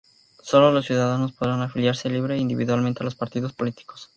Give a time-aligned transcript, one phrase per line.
[0.41, 4.09] Sólo los ciudadanos podrán afiliarse libre e individualmente a los partidos políticos.